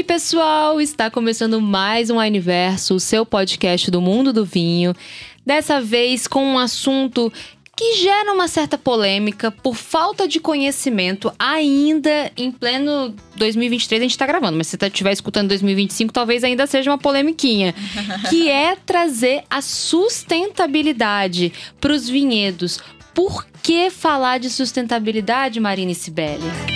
aí, 0.00 0.04
pessoal? 0.04 0.80
Está 0.80 1.10
começando 1.10 1.60
mais 1.60 2.08
um 2.08 2.16
Universo, 2.16 2.94
o 2.94 3.00
seu 3.00 3.26
podcast 3.26 3.90
do 3.90 4.00
mundo 4.00 4.32
do 4.32 4.46
vinho. 4.46 4.94
Dessa 5.44 5.78
vez 5.78 6.26
com 6.26 6.42
um 6.42 6.58
assunto 6.58 7.30
que 7.76 7.96
gera 7.98 8.32
uma 8.32 8.48
certa 8.48 8.78
polêmica 8.78 9.50
por 9.50 9.74
falta 9.74 10.26
de 10.26 10.40
conhecimento 10.40 11.30
ainda 11.38 12.32
em 12.34 12.50
pleno 12.50 13.14
2023 13.36 14.00
a 14.00 14.04
gente 14.04 14.16
tá 14.16 14.26
gravando, 14.26 14.56
mas 14.56 14.68
se 14.68 14.78
você 14.78 14.86
estiver 14.86 15.12
escutando 15.12 15.48
2025 15.48 16.14
talvez 16.14 16.44
ainda 16.44 16.66
seja 16.66 16.90
uma 16.90 16.98
polemiquinha, 16.98 17.74
que 18.30 18.48
é 18.48 18.76
trazer 18.76 19.44
a 19.50 19.60
sustentabilidade 19.60 21.52
para 21.78 21.92
os 21.92 22.08
vinhedos. 22.08 22.80
Por 23.14 23.46
que 23.62 23.90
falar 23.90 24.38
de 24.38 24.48
sustentabilidade, 24.48 25.60
Marina 25.60 25.92
e 25.92 25.94
Sibeli? 25.94 26.69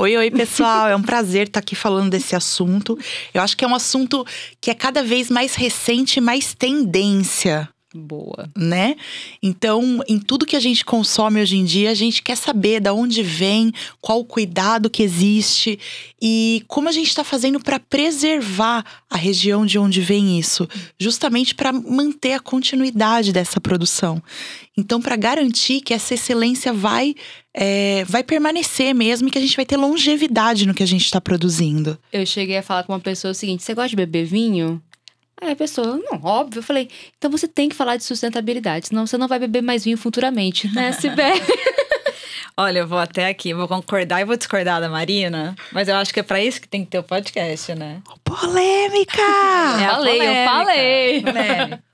Oi, 0.00 0.16
oi, 0.16 0.30
pessoal. 0.30 0.88
É 0.88 0.96
um 0.96 1.02
prazer 1.02 1.48
estar 1.48 1.60
aqui 1.60 1.76
falando 1.76 2.08
desse 2.08 2.34
assunto. 2.34 2.98
Eu 3.34 3.42
acho 3.42 3.54
que 3.54 3.66
é 3.66 3.68
um 3.68 3.74
assunto 3.74 4.26
que 4.58 4.70
é 4.70 4.74
cada 4.74 5.02
vez 5.02 5.28
mais 5.28 5.54
recente, 5.54 6.22
mais 6.22 6.54
tendência 6.54 7.68
Boa. 7.92 8.48
né? 8.56 8.94
Então, 9.42 10.00
em 10.08 10.18
tudo 10.18 10.46
que 10.46 10.54
a 10.54 10.60
gente 10.60 10.84
consome 10.84 11.40
hoje 11.40 11.56
em 11.56 11.64
dia, 11.64 11.90
a 11.90 11.94
gente 11.94 12.22
quer 12.22 12.36
saber 12.36 12.78
da 12.80 12.92
onde 12.92 13.20
vem, 13.20 13.72
qual 14.00 14.20
o 14.20 14.24
cuidado 14.24 14.88
que 14.88 15.02
existe 15.02 15.76
e 16.22 16.62
como 16.68 16.88
a 16.88 16.92
gente 16.92 17.08
está 17.08 17.24
fazendo 17.24 17.58
para 17.58 17.80
preservar 17.80 18.84
a 19.08 19.16
região 19.16 19.66
de 19.66 19.76
onde 19.76 20.00
vem 20.00 20.38
isso, 20.38 20.68
justamente 21.00 21.52
para 21.52 21.72
manter 21.72 22.34
a 22.34 22.40
continuidade 22.40 23.32
dessa 23.32 23.60
produção. 23.60 24.22
Então, 24.76 25.00
para 25.00 25.16
garantir 25.16 25.80
que 25.80 25.92
essa 25.92 26.14
excelência 26.14 26.72
vai 26.72 27.14
é, 27.52 28.04
vai 28.04 28.22
permanecer 28.22 28.94
mesmo 28.94 29.26
e 29.26 29.30
que 29.30 29.38
a 29.38 29.40
gente 29.40 29.56
vai 29.56 29.66
ter 29.66 29.76
longevidade 29.76 30.66
no 30.66 30.74
que 30.74 30.84
a 30.84 30.86
gente 30.86 31.04
está 31.04 31.20
produzindo. 31.20 31.98
Eu 32.12 32.24
cheguei 32.24 32.56
a 32.56 32.62
falar 32.62 32.84
com 32.84 32.92
uma 32.92 33.00
pessoa 33.00 33.32
o 33.32 33.34
seguinte: 33.34 33.64
você 33.64 33.74
gosta 33.74 33.90
de 33.90 33.96
beber 33.96 34.24
vinho? 34.24 34.80
Aí 35.40 35.52
a 35.52 35.56
pessoa, 35.56 35.96
não, 35.96 36.20
óbvio. 36.22 36.58
Eu 36.58 36.62
falei, 36.62 36.88
então 37.16 37.30
você 37.30 37.48
tem 37.48 37.68
que 37.68 37.74
falar 37.76 37.96
de 37.96 38.04
sustentabilidade, 38.04 38.88
senão 38.88 39.06
você 39.06 39.16
não 39.16 39.26
vai 39.28 39.38
beber 39.38 39.62
mais 39.62 39.84
vinho 39.84 39.96
futuramente, 39.96 40.68
né, 40.74 40.92
Sibeli? 40.92 41.40
Olha, 42.56 42.80
eu 42.80 42.86
vou 42.88 42.98
até 42.98 43.28
aqui, 43.28 43.54
vou 43.54 43.66
concordar 43.66 44.20
e 44.20 44.24
vou 44.24 44.36
discordar 44.36 44.80
da 44.80 44.88
Marina, 44.88 45.56
mas 45.72 45.88
eu 45.88 45.96
acho 45.96 46.12
que 46.12 46.20
é 46.20 46.22
pra 46.22 46.42
isso 46.42 46.60
que 46.60 46.68
tem 46.68 46.84
que 46.84 46.90
ter 46.90 46.98
o 46.98 47.02
podcast, 47.02 47.74
né? 47.74 48.02
Polêmica! 48.22 49.22
Eu 49.22 49.80
É 49.80 49.88
falei, 49.90 50.14
eu 50.14 50.18
polêmica. 50.18 50.50
falei. 50.52 51.22
Polêmica. 51.22 51.84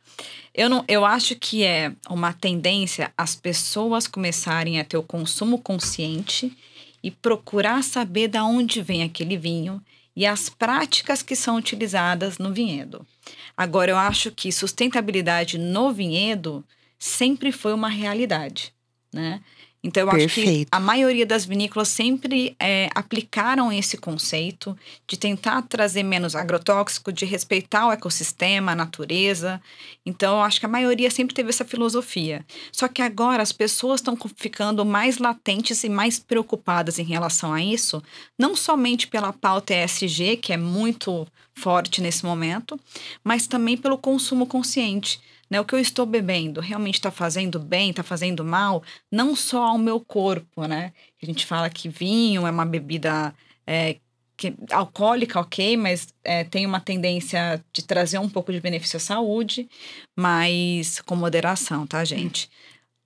Eu, 0.54 0.70
não, 0.70 0.84
eu 0.88 1.04
acho 1.04 1.36
que 1.36 1.62
é 1.62 1.92
uma 2.08 2.32
tendência 2.32 3.12
as 3.16 3.36
pessoas 3.36 4.06
começarem 4.06 4.80
a 4.80 4.84
ter 4.84 4.96
o 4.96 5.02
consumo 5.02 5.58
consciente 5.58 6.56
e 7.02 7.10
procurar 7.10 7.84
saber 7.84 8.26
da 8.28 8.42
onde 8.42 8.80
vem 8.80 9.02
aquele 9.02 9.36
vinho 9.36 9.80
e 10.16 10.24
as 10.24 10.48
práticas 10.48 11.22
que 11.22 11.36
são 11.36 11.56
utilizadas 11.56 12.38
no 12.38 12.52
vinhedo. 12.52 13.06
Agora, 13.54 13.90
eu 13.90 13.98
acho 13.98 14.30
que 14.30 14.50
sustentabilidade 14.50 15.58
no 15.58 15.92
vinhedo 15.92 16.64
sempre 16.98 17.52
foi 17.52 17.74
uma 17.74 17.88
realidade, 17.88 18.72
né? 19.12 19.42
Então, 19.86 20.02
eu 20.02 20.10
acho 20.10 20.34
que 20.34 20.66
a 20.70 20.80
maioria 20.80 21.24
das 21.24 21.44
vinícolas 21.44 21.86
sempre 21.86 22.56
é, 22.58 22.88
aplicaram 22.92 23.72
esse 23.72 23.96
conceito 23.96 24.76
de 25.06 25.16
tentar 25.16 25.62
trazer 25.62 26.02
menos 26.02 26.34
agrotóxico, 26.34 27.12
de 27.12 27.24
respeitar 27.24 27.86
o 27.86 27.92
ecossistema, 27.92 28.72
a 28.72 28.74
natureza. 28.74 29.62
Então, 30.04 30.38
eu 30.38 30.42
acho 30.42 30.58
que 30.58 30.66
a 30.66 30.68
maioria 30.68 31.08
sempre 31.08 31.36
teve 31.36 31.50
essa 31.50 31.64
filosofia. 31.64 32.44
Só 32.72 32.88
que 32.88 33.00
agora 33.00 33.44
as 33.44 33.52
pessoas 33.52 34.00
estão 34.00 34.18
ficando 34.34 34.84
mais 34.84 35.18
latentes 35.18 35.84
e 35.84 35.88
mais 35.88 36.18
preocupadas 36.18 36.98
em 36.98 37.04
relação 37.04 37.52
a 37.52 37.62
isso, 37.62 38.02
não 38.36 38.56
somente 38.56 39.06
pela 39.06 39.32
pauta 39.32 39.72
ESG, 39.72 40.38
que 40.38 40.52
é 40.52 40.56
muito 40.56 41.28
forte 41.54 42.02
nesse 42.02 42.24
momento, 42.24 42.78
mas 43.22 43.46
também 43.46 43.76
pelo 43.76 43.96
consumo 43.96 44.46
consciente. 44.46 45.20
Né? 45.48 45.60
O 45.60 45.64
que 45.64 45.74
eu 45.74 45.78
estou 45.78 46.04
bebendo 46.04 46.60
realmente 46.60 46.94
está 46.94 47.10
fazendo 47.10 47.58
bem, 47.58 47.90
está 47.90 48.02
fazendo 48.02 48.44
mal, 48.44 48.82
não 49.10 49.36
só 49.36 49.64
ao 49.64 49.78
meu 49.78 50.00
corpo, 50.00 50.66
né? 50.66 50.92
A 51.22 51.26
gente 51.26 51.46
fala 51.46 51.70
que 51.70 51.88
vinho 51.88 52.46
é 52.46 52.50
uma 52.50 52.66
bebida 52.66 53.34
é, 53.66 53.96
que- 54.36 54.54
alcoólica, 54.70 55.40
ok, 55.40 55.76
mas 55.76 56.08
é, 56.24 56.44
tem 56.44 56.66
uma 56.66 56.80
tendência 56.80 57.64
de 57.72 57.82
trazer 57.84 58.18
um 58.18 58.28
pouco 58.28 58.52
de 58.52 58.60
benefício 58.60 58.96
à 58.96 59.00
saúde, 59.00 59.68
mas 60.14 61.00
com 61.02 61.16
moderação, 61.16 61.86
tá, 61.86 62.04
gente? 62.04 62.50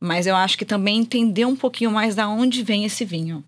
Mas 0.01 0.27
eu 0.27 0.35
acho 0.35 0.57
que 0.57 0.65
também 0.65 0.99
entender 0.99 1.45
um 1.45 1.57
pouquinho 1.57 1.91
mais 1.91 2.15
da 2.15 2.29
onde 2.29 2.63
vem 2.63 2.85
esse 2.85 3.05
vinho. 3.05 3.45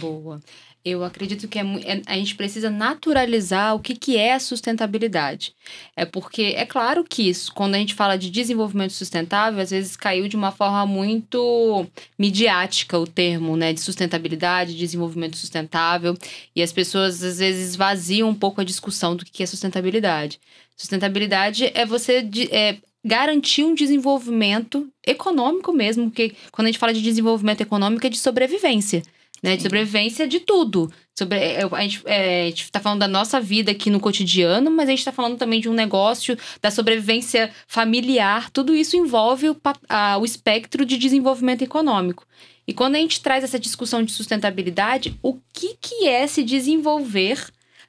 Boa. 0.00 0.40
Eu 0.84 1.02
acredito 1.02 1.48
que 1.48 1.58
é, 1.58 1.62
é- 1.62 2.02
a 2.04 2.14
gente 2.14 2.34
precisa 2.34 2.68
naturalizar 2.68 3.74
o 3.74 3.80
que, 3.80 3.94
que 3.96 4.18
é 4.18 4.38
sustentabilidade. 4.38 5.54
É 5.96 6.04
porque, 6.04 6.52
é 6.56 6.66
claro 6.66 7.02
que 7.02 7.26
isso, 7.26 7.54
quando 7.54 7.74
a 7.74 7.78
gente 7.78 7.94
fala 7.94 8.18
de 8.18 8.28
desenvolvimento 8.30 8.92
sustentável, 8.92 9.62
às 9.62 9.70
vezes 9.70 9.96
caiu 9.96 10.28
de 10.28 10.36
uma 10.36 10.52
forma 10.52 10.84
muito 10.84 11.86
midiática 12.18 12.98
o 12.98 13.06
termo, 13.06 13.56
né? 13.56 13.72
De 13.72 13.80
sustentabilidade, 13.80 14.76
desenvolvimento 14.76 15.38
sustentável. 15.38 16.14
E 16.54 16.62
as 16.62 16.70
pessoas, 16.72 17.22
às 17.22 17.38
vezes, 17.38 17.74
vaziam 17.74 18.28
um 18.28 18.34
pouco 18.34 18.60
a 18.60 18.64
discussão 18.64 19.16
do 19.16 19.24
que 19.24 19.42
é 19.42 19.46
sustentabilidade. 19.46 20.38
Sustentabilidade 20.76 21.70
é 21.74 21.86
você 21.86 22.28
é, 22.50 22.76
garantir 23.02 23.64
um 23.64 23.74
desenvolvimento 23.74 24.86
econômico 25.06 25.72
mesmo, 25.72 26.10
porque 26.10 26.34
quando 26.52 26.66
a 26.66 26.70
gente 26.70 26.78
fala 26.78 26.92
de 26.92 27.00
desenvolvimento 27.00 27.62
econômico 27.62 28.06
é 28.06 28.10
de 28.10 28.18
sobrevivência 28.18 29.02
né? 29.44 29.56
De 29.56 29.62
sobrevivência 29.62 30.26
de 30.26 30.40
tudo. 30.40 30.90
Sobre, 31.16 31.38
é, 31.38 31.60
a, 31.70 31.80
gente, 31.82 32.02
é, 32.06 32.42
a 32.42 32.46
gente 32.46 32.72
tá 32.72 32.80
falando 32.80 33.00
da 33.00 33.06
nossa 33.06 33.38
vida 33.40 33.70
aqui 33.70 33.90
no 33.90 34.00
cotidiano, 34.00 34.70
mas 34.70 34.88
a 34.88 34.90
gente 34.90 35.04
tá 35.04 35.12
falando 35.12 35.36
também 35.36 35.60
de 35.60 35.68
um 35.68 35.74
negócio, 35.74 36.36
da 36.62 36.70
sobrevivência 36.70 37.50
familiar. 37.68 38.50
Tudo 38.50 38.74
isso 38.74 38.96
envolve 38.96 39.50
o, 39.50 39.56
a- 39.88 40.16
o 40.18 40.24
espectro 40.24 40.84
de 40.86 40.96
desenvolvimento 40.96 41.62
econômico. 41.62 42.26
E 42.66 42.72
quando 42.72 42.94
a 42.96 42.98
gente 42.98 43.20
traz 43.20 43.44
essa 43.44 43.58
discussão 43.58 44.02
de 44.02 44.10
sustentabilidade, 44.12 45.14
o 45.22 45.38
que, 45.52 45.76
que 45.78 46.08
é 46.08 46.26
se 46.26 46.42
desenvolver 46.42 47.44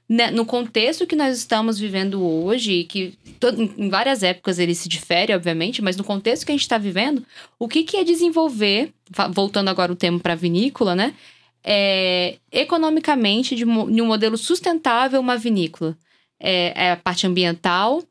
né, 0.08 0.30
no 0.30 0.46
contexto 0.46 1.08
que 1.08 1.16
nós 1.16 1.36
estamos 1.36 1.80
vivendo 1.80 2.22
hoje, 2.24 2.74
e 2.74 2.84
que 2.84 3.18
em- 3.78 3.90
várias 3.90 4.22
épocas 4.22 4.60
ele 4.60 4.76
se 4.76 4.88
difere, 4.88 5.34
obviamente, 5.34 5.82
mas 5.82 5.98
no 5.98 6.04
contexto 6.04 6.46
que 6.46 6.52
a 6.52 6.54
gente 6.54 6.62
está 6.62 6.78
vivendo, 6.78 7.26
o 7.58 7.68
que, 7.68 7.84
que 7.84 7.98
é 7.98 8.04
desenvolver, 8.04 8.92
voltando 9.32 9.70
agora 9.70 9.92
o 9.92 9.96
tema 9.96 10.20
para 10.20 10.34
a 10.34 10.36
vinícola, 10.36 10.94
né? 10.94 11.16
É, 11.68 12.38
economicamente, 12.52 13.56
de, 13.56 13.64
de 13.66 14.02
um 14.02 14.06
modelo 14.06 14.38
sustentável, 14.38 15.20
uma 15.20 15.36
vinícola. 15.38 15.98
É, 16.40 16.74
é 16.88 16.92
a 16.92 16.98
parte 16.98 17.26
ambiental, 17.26 18.04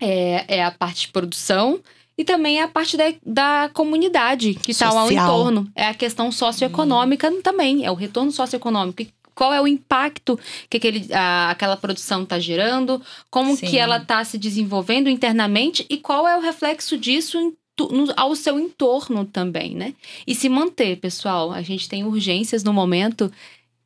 é, 0.00 0.44
é 0.58 0.64
a 0.64 0.70
parte 0.70 1.02
de 1.06 1.08
produção 1.08 1.80
e 2.16 2.22
também 2.24 2.60
é 2.60 2.62
a 2.62 2.68
parte 2.68 2.96
da, 2.96 3.04
da 3.24 3.70
comunidade 3.72 4.54
que 4.54 4.70
está 4.70 4.88
ao 4.88 5.10
entorno. 5.10 5.68
É 5.74 5.88
a 5.88 5.94
questão 5.94 6.30
socioeconômica 6.30 7.30
também, 7.42 7.84
é 7.84 7.90
o 7.90 7.94
retorno 7.94 8.30
socioeconômico. 8.30 9.02
E 9.02 9.08
Qual 9.34 9.52
é 9.52 9.60
o 9.60 9.66
impacto 9.66 10.38
que 10.70 10.76
aquele, 10.76 11.12
a- 11.12 11.50
aquela 11.50 11.76
produção 11.76 12.22
está 12.22 12.38
gerando, 12.38 13.02
como 13.30 13.56
Sim. 13.56 13.66
que 13.66 13.78
ela 13.78 13.96
está 13.96 14.22
se 14.24 14.38
desenvolvendo 14.38 15.08
internamente 15.10 15.84
e 15.90 15.96
qual 15.96 16.28
é 16.28 16.36
o 16.36 16.40
reflexo 16.40 16.96
disso 16.96 17.38
em 17.40 17.52
no- 17.80 18.12
ao 18.16 18.34
seu 18.36 18.58
entorno 18.58 19.24
também, 19.24 19.74
né? 19.74 19.94
E 20.26 20.34
se 20.34 20.48
manter, 20.48 20.96
pessoal. 20.98 21.52
A 21.52 21.62
gente 21.62 21.88
tem 21.88 22.04
urgências 22.04 22.62
no 22.62 22.72
momento 22.72 23.30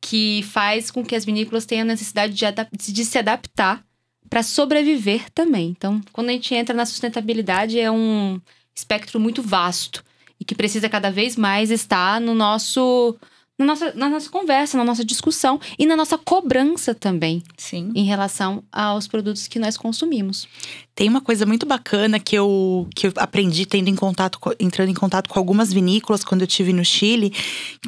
que 0.01 0.43
faz 0.43 0.89
com 0.89 1.03
que 1.03 1.15
as 1.15 1.25
vinícolas 1.25 1.65
tenham 1.65 1.85
necessidade 1.85 2.33
de, 2.33 2.91
de 2.93 3.05
se 3.05 3.17
adaptar 3.17 3.83
para 4.29 4.43
sobreviver 4.43 5.29
também. 5.31 5.69
Então, 5.69 6.01
quando 6.13 6.29
a 6.29 6.33
gente 6.33 6.53
entra 6.53 6.75
na 6.75 6.85
sustentabilidade, 6.85 7.79
é 7.79 7.91
um 7.91 8.39
espectro 8.75 9.19
muito 9.19 9.41
vasto 9.41 10.03
e 10.39 10.45
que 10.45 10.55
precisa 10.55 10.87
cada 10.87 11.09
vez 11.11 11.35
mais 11.35 11.69
estar 11.71 12.21
no 12.21 12.33
nosso, 12.33 13.17
na, 13.59 13.65
nossa, 13.65 13.93
na 13.93 14.09
nossa 14.09 14.29
conversa, 14.29 14.77
na 14.77 14.85
nossa 14.85 15.03
discussão 15.03 15.59
e 15.77 15.85
na 15.85 15.95
nossa 15.95 16.17
cobrança 16.17 16.95
também 16.95 17.43
Sim. 17.57 17.91
em 17.93 18.05
relação 18.05 18.63
aos 18.71 19.05
produtos 19.05 19.47
que 19.47 19.59
nós 19.59 19.75
consumimos. 19.75 20.47
Tem 20.95 21.07
uma 21.07 21.21
coisa 21.21 21.45
muito 21.45 21.65
bacana 21.65 22.19
que 22.19 22.35
eu, 22.35 22.87
que 22.95 23.07
eu 23.07 23.13
aprendi 23.17 23.65
tendo 23.65 23.89
em 23.89 23.95
contato, 23.95 24.39
co- 24.39 24.55
entrando 24.59 24.89
em 24.89 24.93
contato 24.93 25.29
com 25.29 25.39
algumas 25.39 25.71
vinícolas 25.71 26.23
quando 26.25 26.41
eu 26.41 26.47
estive 26.47 26.73
no 26.73 26.83
Chile, 26.83 27.31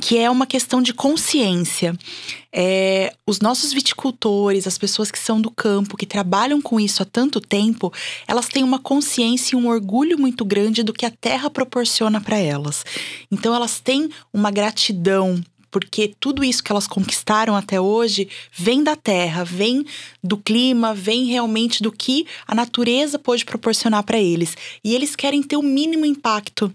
que 0.02 0.18
é 0.18 0.30
uma 0.30 0.46
questão 0.46 0.82
de 0.82 0.94
consciência. 0.94 1.98
É, 2.54 3.14
os 3.26 3.40
nossos 3.40 3.72
viticultores, 3.74 4.68
as 4.68 4.78
pessoas 4.78 5.10
que 5.12 5.20
são 5.20 5.42
do 5.42 5.50
campo, 5.52 5.98
que 5.98 6.06
trabalham 6.06 6.62
com 6.62 6.80
isso 6.80 7.02
há 7.02 7.06
tanto 7.06 7.40
tempo, 7.42 7.92
elas 8.28 8.48
têm 8.48 8.64
uma 8.64 8.80
consciência 8.80 9.56
e 9.56 9.60
um 9.60 9.68
orgulho 9.68 10.18
muito 10.18 10.44
grande 10.46 10.84
do 10.84 10.94
que 10.94 11.06
a 11.06 11.12
terra 11.12 11.50
proporciona 11.50 12.20
para 12.22 12.38
elas. 12.38 12.84
Então 13.30 13.54
elas 13.54 13.80
têm 13.80 14.10
uma 14.34 14.52
gratidão 14.52 15.42
porque 15.72 16.14
tudo 16.20 16.44
isso 16.44 16.62
que 16.62 16.72
elas 16.72 16.86
conquistaram 16.86 17.56
até 17.56 17.80
hoje 17.80 18.28
vem 18.52 18.84
da 18.84 18.96
terra, 18.96 19.44
vem 19.46 19.86
do 20.22 20.38
clima, 20.38 20.94
vem 20.94 21.26
realmente 21.26 21.82
do 21.82 21.92
que 21.92 22.28
a 22.46 22.54
natureza 22.54 23.18
pôde 23.18 23.46
proporcionar 23.46 24.04
para 24.04 24.20
eles. 24.20 24.56
E 24.84 24.94
eles 24.94 25.16
querem 25.16 25.42
ter 25.42 25.56
o 25.56 25.64
mínimo 25.64 26.06
impacto 26.06 26.72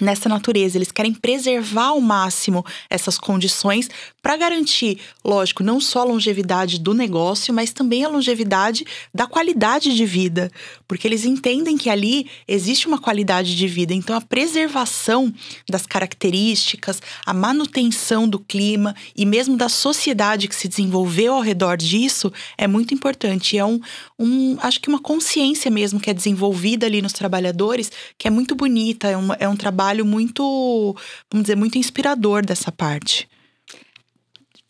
nessa 0.00 0.28
natureza, 0.28 0.78
eles 0.78 0.90
querem 0.90 1.12
preservar 1.12 1.88
ao 1.88 2.00
máximo 2.00 2.64
essas 2.88 3.18
condições 3.18 3.90
para 4.22 4.36
garantir, 4.36 5.00
lógico, 5.24 5.64
não 5.64 5.80
só 5.80 6.02
a 6.02 6.04
longevidade 6.04 6.78
do 6.78 6.94
negócio, 6.94 7.52
mas 7.52 7.72
também 7.72 8.04
a 8.04 8.08
longevidade 8.08 8.86
da 9.12 9.26
qualidade 9.26 9.94
de 9.96 10.06
vida, 10.06 10.50
porque 10.86 11.08
eles 11.08 11.24
entendem 11.24 11.76
que 11.76 11.90
ali 11.90 12.30
existe 12.46 12.86
uma 12.86 12.98
qualidade 12.98 13.56
de 13.56 13.66
vida. 13.66 13.92
Então, 13.92 14.14
a 14.14 14.20
preservação 14.20 15.34
das 15.68 15.86
características, 15.86 17.02
a 17.26 17.34
manutenção 17.34 18.28
do 18.28 18.38
clima 18.38 18.94
e 19.16 19.26
mesmo 19.26 19.56
da 19.56 19.68
sociedade 19.68 20.46
que 20.46 20.54
se 20.54 20.68
desenvolveu 20.68 21.34
ao 21.34 21.40
redor 21.40 21.76
disso 21.76 22.32
é 22.56 22.68
muito 22.68 22.94
importante. 22.94 23.58
É 23.58 23.64
um, 23.64 23.80
um 24.16 24.56
acho 24.60 24.80
que 24.80 24.88
uma 24.88 25.00
consciência 25.00 25.68
mesmo 25.68 25.98
que 25.98 26.10
é 26.10 26.14
desenvolvida 26.14 26.86
ali 26.86 27.02
nos 27.02 27.12
trabalhadores, 27.12 27.90
que 28.16 28.28
é 28.28 28.30
muito 28.30 28.54
bonita, 28.54 29.08
é 29.08 29.16
um, 29.16 29.28
é 29.40 29.48
um 29.48 29.56
trabalho 29.56 30.06
muito, 30.06 30.94
vamos 31.28 31.44
dizer, 31.44 31.56
muito 31.56 31.76
inspirador 31.76 32.46
dessa 32.46 32.70
parte 32.70 33.31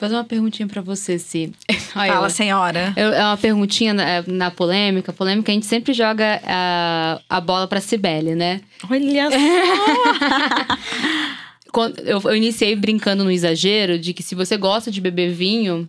fazer 0.02 0.16
uma 0.16 0.24
perguntinha 0.24 0.66
para 0.66 0.82
você, 0.82 1.16
Si. 1.16 1.52
Fala, 1.94 2.28
senhora. 2.28 2.92
Eu, 2.96 3.12
é 3.12 3.22
uma 3.22 3.36
perguntinha 3.36 3.94
na, 3.94 4.08
é, 4.08 4.24
na, 4.26 4.50
polêmica. 4.50 5.12
Polêmica, 5.12 5.52
a 5.52 5.54
gente 5.54 5.66
sempre 5.66 5.92
joga 5.92 6.42
a, 6.44 7.20
a 7.30 7.40
bola 7.40 7.68
pra 7.68 7.80
Cibele, 7.80 8.34
né? 8.34 8.62
Olha 8.90 9.30
só! 9.30 9.36
Eu, 12.04 12.20
eu 12.24 12.36
iniciei 12.36 12.76
brincando 12.76 13.24
no 13.24 13.30
exagero 13.30 13.98
de 13.98 14.12
que 14.12 14.22
se 14.22 14.34
você 14.34 14.58
gosta 14.58 14.90
de 14.90 15.00
beber 15.00 15.32
vinho 15.32 15.88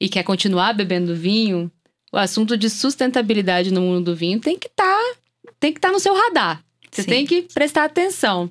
e 0.00 0.08
quer 0.08 0.22
continuar 0.22 0.72
bebendo 0.72 1.14
vinho, 1.14 1.70
o 2.10 2.16
assunto 2.16 2.56
de 2.56 2.70
sustentabilidade 2.70 3.70
no 3.70 3.82
mundo 3.82 4.06
do 4.06 4.16
vinho 4.16 4.40
tem 4.40 4.58
que 4.58 4.68
estar 4.68 4.84
tá, 4.84 5.16
tem 5.60 5.70
que 5.70 5.78
estar 5.78 5.88
tá 5.88 5.92
no 5.92 6.00
seu 6.00 6.14
radar. 6.14 6.64
Você 6.90 7.02
Sim. 7.02 7.08
tem 7.10 7.26
que 7.26 7.42
prestar 7.42 7.84
atenção. 7.84 8.50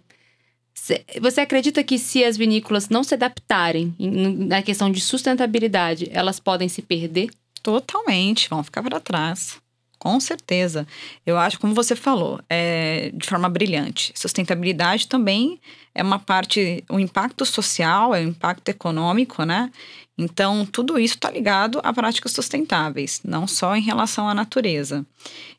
Você 1.22 1.42
acredita 1.42 1.84
que 1.84 1.98
se 1.98 2.24
as 2.24 2.38
vinícolas 2.38 2.90
não 2.90 3.04
se 3.04 3.14
adaptarem 3.14 3.96
na 4.00 4.62
questão 4.62 4.92
de 4.92 5.02
sustentabilidade, 5.02 6.10
elas 6.12 6.40
podem 6.40 6.70
se 6.70 6.82
perder? 6.82 7.30
Totalmente, 7.62 8.50
vão 8.50 8.64
ficar 8.64 8.84
para 8.84 9.00
trás. 9.00 9.58
Com 10.00 10.20
certeza. 10.20 10.88
Eu 11.26 11.38
acho, 11.38 11.60
como 11.60 11.74
você 11.74 11.96
falou, 11.96 12.40
é, 12.50 13.12
de 13.14 13.28
forma 13.28 13.50
brilhante. 13.50 14.14
Sustentabilidade 14.16 15.08
também 15.08 15.60
é 15.94 16.04
uma 16.04 16.20
parte, 16.20 16.84
o 16.88 17.00
impacto 17.00 17.46
social, 17.46 18.14
é 18.14 18.20
o 18.20 18.30
impacto 18.30 18.70
econômico, 18.70 19.44
né? 19.44 19.72
Então, 20.16 20.66
tudo 20.66 21.00
isso 21.00 21.16
está 21.16 21.30
ligado 21.30 21.80
a 21.84 21.92
práticas 21.94 22.32
sustentáveis, 22.32 23.22
não 23.24 23.48
só 23.48 23.76
em 23.76 23.82
relação 23.82 24.30
à 24.30 24.34
natureza. 24.34 25.06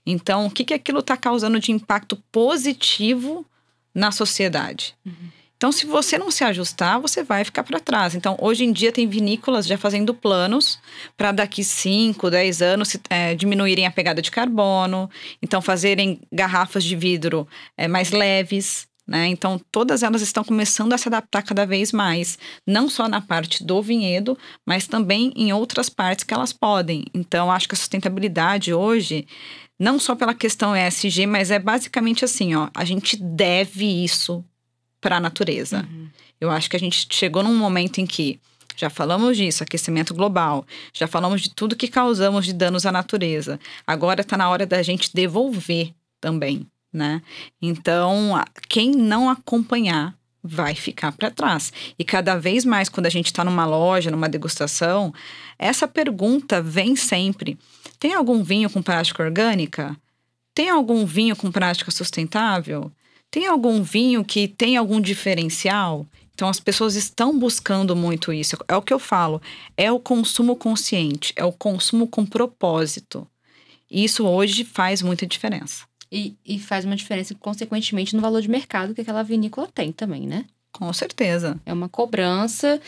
Então, 0.06 0.46
o 0.46 0.50
que, 0.50 0.64
que 0.64 0.74
aquilo 0.74 1.00
está 1.00 1.16
causando 1.16 1.60
de 1.60 1.72
impacto 1.72 2.16
positivo 2.30 3.44
na 3.94 4.10
sociedade. 4.10 4.94
Uhum. 5.04 5.38
Então, 5.58 5.72
se 5.72 5.86
você 5.86 6.16
não 6.16 6.30
se 6.30 6.44
ajustar, 6.44 7.00
você 7.00 7.24
vai 7.24 7.42
ficar 7.42 7.64
para 7.64 7.80
trás. 7.80 8.14
Então, 8.14 8.36
hoje 8.40 8.64
em 8.64 8.72
dia, 8.72 8.92
tem 8.92 9.08
vinícolas 9.08 9.66
já 9.66 9.76
fazendo 9.76 10.14
planos 10.14 10.78
para 11.16 11.32
daqui 11.32 11.64
5, 11.64 12.30
10 12.30 12.62
anos 12.62 12.96
é, 13.10 13.34
diminuírem 13.34 13.84
a 13.84 13.90
pegada 13.90 14.22
de 14.22 14.30
carbono, 14.30 15.10
então, 15.42 15.60
fazerem 15.60 16.20
garrafas 16.32 16.84
de 16.84 16.94
vidro 16.94 17.46
é, 17.76 17.88
mais 17.88 18.12
leves. 18.12 18.87
Né? 19.08 19.26
Então, 19.28 19.58
todas 19.72 20.02
elas 20.02 20.20
estão 20.20 20.44
começando 20.44 20.92
a 20.92 20.98
se 20.98 21.08
adaptar 21.08 21.42
cada 21.42 21.64
vez 21.64 21.92
mais, 21.92 22.38
não 22.66 22.90
só 22.90 23.08
na 23.08 23.22
parte 23.22 23.64
do 23.64 23.80
vinhedo, 23.80 24.36
mas 24.66 24.86
também 24.86 25.32
em 25.34 25.50
outras 25.50 25.88
partes 25.88 26.24
que 26.24 26.34
elas 26.34 26.52
podem. 26.52 27.06
Então, 27.14 27.50
acho 27.50 27.66
que 27.66 27.74
a 27.74 27.78
sustentabilidade 27.78 28.74
hoje 28.74 29.26
não 29.78 29.98
só 29.98 30.14
pela 30.14 30.34
questão 30.34 30.76
ESG, 30.76 31.24
mas 31.26 31.50
é 31.50 31.58
basicamente 31.58 32.22
assim, 32.22 32.54
ó, 32.54 32.68
a 32.74 32.84
gente 32.84 33.16
deve 33.16 33.86
isso 34.04 34.44
para 35.00 35.16
a 35.16 35.20
natureza. 35.20 35.86
Uhum. 35.90 36.08
Eu 36.38 36.50
acho 36.50 36.68
que 36.68 36.76
a 36.76 36.80
gente 36.80 37.06
chegou 37.10 37.42
num 37.42 37.56
momento 37.56 37.98
em 37.98 38.06
que 38.06 38.38
já 38.76 38.90
falamos 38.90 39.36
disso, 39.36 39.62
aquecimento 39.62 40.14
global, 40.14 40.66
já 40.92 41.06
falamos 41.06 41.40
de 41.40 41.54
tudo 41.54 41.74
que 41.74 41.88
causamos 41.88 42.44
de 42.44 42.52
danos 42.52 42.84
à 42.84 42.92
natureza. 42.92 43.58
Agora 43.86 44.20
está 44.20 44.36
na 44.36 44.50
hora 44.50 44.66
da 44.66 44.82
gente 44.82 45.10
devolver 45.14 45.92
também, 46.20 46.66
né? 46.98 47.22
Então, 47.62 48.34
quem 48.68 48.90
não 48.90 49.30
acompanhar 49.30 50.14
vai 50.42 50.74
ficar 50.74 51.12
para 51.12 51.30
trás. 51.30 51.72
E 51.98 52.04
cada 52.04 52.36
vez 52.36 52.64
mais, 52.64 52.88
quando 52.88 53.06
a 53.06 53.10
gente 53.10 53.26
está 53.26 53.44
numa 53.44 53.64
loja, 53.64 54.10
numa 54.10 54.28
degustação, 54.28 55.14
essa 55.58 55.86
pergunta 55.88 56.60
vem 56.60 56.96
sempre. 56.96 57.58
Tem 57.98 58.14
algum 58.14 58.42
vinho 58.42 58.68
com 58.68 58.82
prática 58.82 59.22
orgânica? 59.22 59.96
Tem 60.54 60.68
algum 60.68 61.06
vinho 61.06 61.36
com 61.36 61.50
prática 61.50 61.90
sustentável? 61.90 62.90
Tem 63.30 63.46
algum 63.46 63.82
vinho 63.82 64.24
que 64.24 64.48
tem 64.48 64.76
algum 64.76 65.00
diferencial? 65.00 66.06
Então 66.34 66.48
as 66.48 66.60
pessoas 66.60 66.94
estão 66.94 67.36
buscando 67.36 67.96
muito 67.96 68.32
isso. 68.32 68.56
É 68.68 68.76
o 68.76 68.82
que 68.82 68.92
eu 68.92 68.98
falo, 68.98 69.42
é 69.76 69.90
o 69.90 69.98
consumo 69.98 70.54
consciente, 70.54 71.32
é 71.34 71.44
o 71.44 71.52
consumo 71.52 72.06
com 72.06 72.24
propósito. 72.24 73.26
Isso 73.90 74.24
hoje 74.24 74.64
faz 74.64 75.02
muita 75.02 75.26
diferença. 75.26 75.87
E, 76.10 76.36
e 76.44 76.58
faz 76.58 76.84
uma 76.84 76.96
diferença, 76.96 77.34
consequentemente, 77.34 78.16
no 78.16 78.22
valor 78.22 78.40
de 78.40 78.48
mercado 78.48 78.94
que 78.94 79.00
aquela 79.00 79.22
vinícola 79.22 79.68
tem 79.72 79.92
também, 79.92 80.26
né? 80.26 80.44
Com 80.72 80.92
certeza. 80.92 81.58
É 81.66 81.72
uma 81.72 81.88
cobrança. 81.88 82.80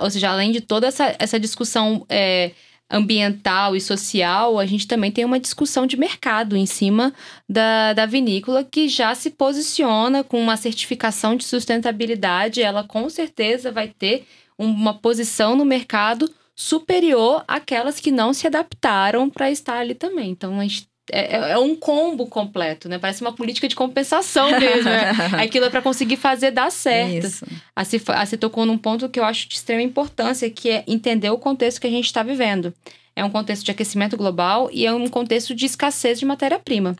Ou 0.00 0.10
seja, 0.10 0.30
além 0.30 0.52
de 0.52 0.60
toda 0.60 0.86
essa, 0.86 1.14
essa 1.18 1.38
discussão 1.38 2.06
é, 2.08 2.52
ambiental 2.90 3.74
e 3.74 3.80
social, 3.80 4.58
a 4.58 4.66
gente 4.66 4.86
também 4.86 5.10
tem 5.10 5.24
uma 5.24 5.40
discussão 5.40 5.86
de 5.86 5.96
mercado 5.96 6.56
em 6.56 6.66
cima 6.66 7.12
da, 7.48 7.92
da 7.92 8.06
vinícola 8.06 8.64
que 8.64 8.88
já 8.88 9.14
se 9.14 9.30
posiciona 9.30 10.22
com 10.22 10.40
uma 10.40 10.56
certificação 10.56 11.36
de 11.36 11.44
sustentabilidade. 11.44 12.62
Ela 12.62 12.84
com 12.84 13.08
certeza 13.10 13.72
vai 13.72 13.88
ter 13.88 14.26
uma 14.56 14.94
posição 14.94 15.56
no 15.56 15.64
mercado 15.64 16.32
superior 16.54 17.44
àquelas 17.48 17.98
que 17.98 18.12
não 18.12 18.32
se 18.32 18.46
adaptaram 18.46 19.28
para 19.28 19.50
estar 19.50 19.78
ali 19.78 19.94
também. 19.94 20.30
Então 20.30 20.60
a 20.60 20.62
gente 20.62 20.88
é, 21.12 21.36
é, 21.36 21.50
é, 21.52 21.58
um 21.58 21.76
combo 21.76 22.26
completo, 22.26 22.88
né? 22.88 22.98
Parece 22.98 23.20
uma 23.20 23.32
política 23.32 23.68
de 23.68 23.74
compensação 23.74 24.50
mesmo. 24.58 24.88
Né? 24.88 25.10
Aquilo 25.38 25.66
é 25.66 25.70
para 25.70 25.82
conseguir 25.82 26.16
fazer 26.16 26.50
dar 26.50 26.70
certo. 26.70 27.26
Isso. 27.26 27.46
A 27.76 27.84
se, 27.84 28.00
a 28.08 28.24
se 28.24 28.36
tocou 28.36 28.64
num 28.64 28.78
ponto 28.78 29.08
que 29.08 29.20
eu 29.20 29.24
acho 29.24 29.48
de 29.48 29.54
extrema 29.54 29.82
importância, 29.82 30.48
que 30.48 30.70
é 30.70 30.84
entender 30.86 31.28
o 31.30 31.38
contexto 31.38 31.80
que 31.80 31.86
a 31.86 31.90
gente 31.90 32.06
está 32.06 32.22
vivendo. 32.22 32.72
É 33.16 33.24
um 33.24 33.30
contexto 33.30 33.64
de 33.64 33.70
aquecimento 33.70 34.16
global 34.16 34.68
e 34.72 34.86
é 34.86 34.92
um 34.92 35.06
contexto 35.06 35.54
de 35.54 35.66
escassez 35.66 36.18
de 36.18 36.24
matéria-prima. 36.24 36.96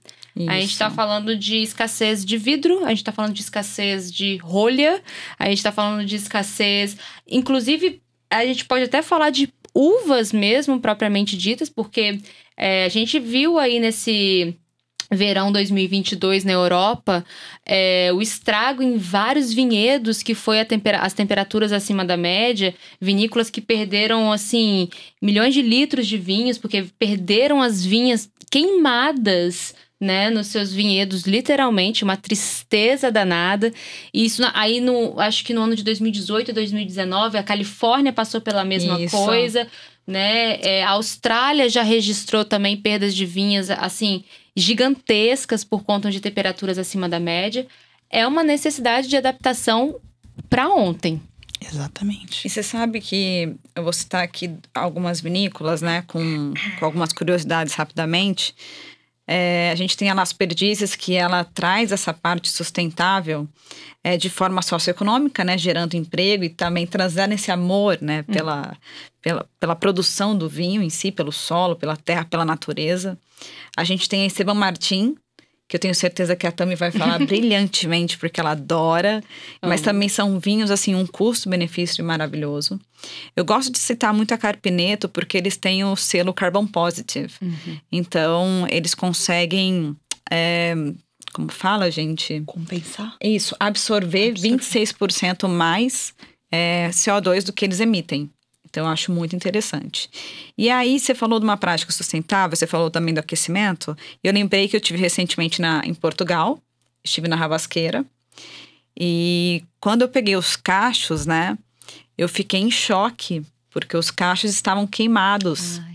A 0.48 0.54
gente 0.60 0.72
está 0.72 0.90
falando 0.90 1.36
de 1.36 1.58
escassez 1.58 2.24
de 2.24 2.36
vidro, 2.36 2.84
a 2.84 2.88
gente 2.88 2.98
está 2.98 3.12
falando 3.12 3.32
de 3.32 3.40
escassez 3.40 4.12
de 4.12 4.36
rolha, 4.38 5.00
a 5.38 5.46
gente 5.46 5.58
está 5.58 5.70
falando 5.70 6.04
de 6.04 6.16
escassez. 6.16 6.96
Inclusive, 7.26 8.02
a 8.28 8.44
gente 8.44 8.64
pode 8.64 8.84
até 8.84 9.00
falar 9.00 9.30
de 9.30 9.52
uvas 9.74 10.32
mesmo, 10.32 10.80
propriamente 10.80 11.36
ditas, 11.36 11.68
porque 11.68 12.20
é, 12.56 12.84
a 12.84 12.88
gente 12.88 13.18
viu 13.18 13.58
aí 13.58 13.80
nesse 13.80 14.56
verão 15.10 15.52
2022 15.52 16.44
na 16.44 16.52
Europa, 16.52 17.24
é, 17.64 18.10
o 18.12 18.20
estrago 18.22 18.82
em 18.82 18.96
vários 18.96 19.52
vinhedos 19.52 20.22
que 20.22 20.34
foi 20.34 20.64
tempera 20.64 20.98
as 20.98 21.12
temperaturas 21.12 21.72
acima 21.72 22.04
da 22.04 22.16
média, 22.16 22.74
vinícolas 23.00 23.50
que 23.50 23.60
perderam 23.60 24.32
assim 24.32 24.88
milhões 25.20 25.54
de 25.54 25.62
litros 25.62 26.06
de 26.06 26.16
vinhos 26.16 26.58
porque 26.58 26.86
perderam 26.98 27.62
as 27.62 27.84
vinhas 27.84 28.30
queimadas. 28.50 29.74
Né, 30.00 30.28
nos 30.28 30.48
seus 30.48 30.70
vinhedos, 30.70 31.22
literalmente, 31.22 32.04
uma 32.04 32.16
tristeza 32.16 33.10
danada. 33.10 33.72
E 34.12 34.26
isso 34.26 34.42
aí, 34.52 34.78
no, 34.78 35.18
acho 35.18 35.42
que 35.42 35.54
no 35.54 35.62
ano 35.62 35.74
de 35.74 35.82
2018 35.82 36.50
e 36.50 36.52
2019, 36.52 37.38
a 37.38 37.42
Califórnia 37.42 38.12
passou 38.12 38.38
pela 38.38 38.64
mesma 38.64 39.00
isso. 39.00 39.16
coisa 39.16 39.66
né? 40.06 40.60
É, 40.60 40.84
a 40.84 40.90
Austrália 40.90 41.68
já 41.68 41.82
registrou 41.82 42.44
também 42.44 42.76
perdas 42.76 43.14
de 43.14 43.24
vinhas, 43.24 43.70
assim, 43.70 44.24
gigantescas 44.56 45.64
por 45.64 45.82
conta 45.82 46.10
de 46.10 46.20
temperaturas 46.20 46.78
acima 46.78 47.08
da 47.08 47.18
média. 47.18 47.66
É 48.10 48.26
uma 48.26 48.42
necessidade 48.42 49.08
de 49.08 49.16
adaptação 49.16 49.96
para 50.48 50.68
ontem. 50.68 51.20
Exatamente. 51.60 52.46
E 52.46 52.50
você 52.50 52.62
sabe 52.62 53.00
que 53.00 53.54
eu 53.74 53.82
vou 53.82 53.92
citar 53.92 54.22
aqui 54.22 54.54
algumas 54.74 55.20
vinícolas, 55.20 55.80
né, 55.80 56.04
com, 56.06 56.52
com 56.78 56.84
algumas 56.84 57.12
curiosidades 57.12 57.74
rapidamente. 57.74 58.54
É, 59.26 59.70
a 59.70 59.74
gente 59.74 59.96
tem 59.96 60.10
a 60.10 60.14
Las 60.14 60.32
Perdizes, 60.32 60.94
que 60.94 61.14
ela 61.14 61.44
traz 61.44 61.92
essa 61.92 62.12
parte 62.12 62.50
sustentável 62.50 63.48
é, 64.02 64.18
de 64.18 64.28
forma 64.28 64.60
socioeconômica, 64.60 65.42
né, 65.42 65.56
gerando 65.56 65.94
emprego 65.94 66.44
e 66.44 66.50
também 66.50 66.86
trazendo 66.86 67.32
esse 67.32 67.50
amor 67.50 67.98
né, 68.02 68.24
hum. 68.28 68.32
pela, 68.32 68.76
pela, 69.22 69.48
pela 69.58 69.74
produção 69.74 70.36
do 70.36 70.48
vinho 70.48 70.82
em 70.82 70.90
si, 70.90 71.10
pelo 71.10 71.32
solo, 71.32 71.76
pela 71.76 71.96
terra, 71.96 72.24
pela 72.24 72.44
natureza. 72.44 73.18
A 73.76 73.82
gente 73.82 74.08
tem 74.08 74.22
a 74.22 74.26
Esteban 74.26 74.54
Martin, 74.54 75.16
que 75.68 75.76
eu 75.76 75.80
tenho 75.80 75.94
certeza 75.94 76.36
que 76.36 76.46
a 76.46 76.52
Tami 76.52 76.74
vai 76.74 76.90
falar 76.90 77.18
brilhantemente, 77.24 78.18
porque 78.18 78.40
ela 78.40 78.50
adora. 78.50 79.22
Mas 79.62 79.80
também 79.80 80.08
são 80.08 80.38
vinhos, 80.38 80.70
assim, 80.70 80.94
um 80.94 81.06
custo-benefício 81.06 82.04
maravilhoso. 82.04 82.78
Eu 83.34 83.44
gosto 83.44 83.72
de 83.72 83.78
citar 83.78 84.12
muito 84.12 84.32
a 84.32 84.38
Carpineto, 84.38 85.08
porque 85.08 85.36
eles 85.36 85.56
têm 85.56 85.84
o 85.84 85.96
selo 85.96 86.34
Carbon 86.34 86.66
Positive. 86.66 87.32
Uhum. 87.40 87.78
Então, 87.90 88.66
eles 88.70 88.94
conseguem. 88.94 89.96
É, 90.30 90.74
como 91.32 91.50
fala, 91.50 91.90
gente? 91.90 92.42
Compensar? 92.46 93.16
Isso, 93.22 93.56
absorver, 93.58 94.30
absorver. 94.30 94.56
26% 94.56 95.48
mais 95.48 96.14
é, 96.52 96.88
CO2 96.90 97.44
do 97.44 97.52
que 97.52 97.64
eles 97.64 97.80
emitem. 97.80 98.30
Então, 98.74 98.86
eu 98.86 98.90
acho 98.90 99.12
muito 99.12 99.36
interessante. 99.36 100.10
E 100.58 100.68
aí, 100.68 100.98
você 100.98 101.14
falou 101.14 101.38
de 101.38 101.44
uma 101.44 101.56
prática 101.56 101.92
sustentável, 101.92 102.56
você 102.56 102.66
falou 102.66 102.90
também 102.90 103.14
do 103.14 103.20
aquecimento. 103.20 103.96
Eu 104.22 104.32
lembrei 104.32 104.66
que 104.66 104.74
eu 104.74 104.80
tive 104.80 104.98
recentemente 104.98 105.62
na, 105.62 105.80
em 105.84 105.94
Portugal, 105.94 106.60
estive 107.04 107.28
na 107.28 107.36
Ravasqueira. 107.36 108.04
E 108.98 109.62
quando 109.78 110.02
eu 110.02 110.08
peguei 110.08 110.34
os 110.34 110.56
cachos, 110.56 111.24
né, 111.24 111.56
eu 112.18 112.28
fiquei 112.28 112.58
em 112.58 112.70
choque, 112.70 113.44
porque 113.70 113.96
os 113.96 114.10
cachos 114.10 114.50
estavam 114.50 114.88
queimados. 114.88 115.78
Ai. 115.78 115.94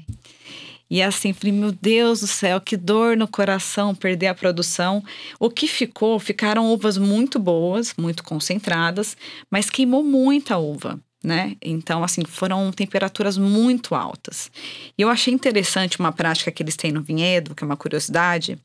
E 0.90 1.02
assim, 1.02 1.34
falei, 1.34 1.52
meu 1.52 1.74
Deus 1.74 2.22
do 2.22 2.28
céu, 2.28 2.62
que 2.62 2.78
dor 2.78 3.18
no 3.18 3.28
coração 3.28 3.94
perder 3.94 4.28
a 4.28 4.34
produção. 4.34 5.04
O 5.38 5.50
que 5.50 5.68
ficou, 5.68 6.18
ficaram 6.18 6.72
uvas 6.72 6.98
muito 6.98 7.38
boas, 7.38 7.94
muito 7.98 8.24
concentradas, 8.24 9.18
mas 9.52 9.70
queimou 9.70 10.02
muita 10.02 10.58
uva, 10.58 10.98
né? 11.24 11.56
Então, 11.62 12.04
assim, 12.04 12.24
foram 12.26 12.72
temperaturas 12.72 13.38
muito 13.38 13.94
altas. 13.96 14.50
E 14.98 15.02
eu 15.02 15.10
achei 15.10 15.34
interessante 15.34 16.00
uma 16.00 16.12
prática 16.12 16.52
que 16.52 16.64
eles 16.64 16.76
têm 16.76 16.92
no 16.92 17.02
vinhedo, 17.02 17.54
que 17.54 17.64
é 17.64 17.66
uma 17.66 17.78
curiosidade. 17.78 18.58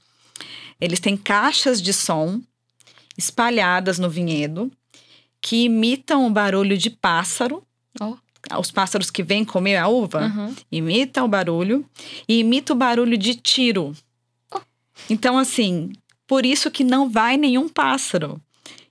Eles 0.80 1.00
têm 1.00 1.16
caixas 1.16 1.80
de 1.82 1.92
som 1.92 2.40
espalhadas 3.16 3.98
no 3.98 4.10
vinhedo 4.10 4.70
que 5.40 5.64
imitam 5.64 6.26
o 6.26 6.30
barulho 6.30 6.76
de 6.76 6.90
pássaro 6.90 7.62
Ó. 8.00 8.16
os 8.58 8.70
pássaros 8.70 9.10
que 9.10 9.22
vêm 9.22 9.44
comer 9.44 9.76
a 9.76 9.86
uva 9.88 10.22
Uhum. 10.26 10.54
imita 10.72 11.22
o 11.22 11.28
barulho 11.28 11.84
e 12.28 12.38
imita 12.40 12.72
o 12.72 12.76
barulho 12.76 13.16
de 13.16 13.34
tiro. 13.34 13.94
Então, 15.10 15.36
assim, 15.38 15.92
por 16.26 16.46
isso 16.46 16.70
que 16.70 16.82
não 16.84 17.08
vai 17.10 17.36
nenhum 17.36 17.68
pássaro. 17.68 18.40